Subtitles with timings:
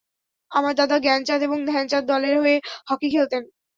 [0.51, 2.57] আমার দাদা জ্ঞানচাঁদ এবং ধ্যানচাঁদ দলের হয়ে
[2.89, 3.43] হকি খেলতেন।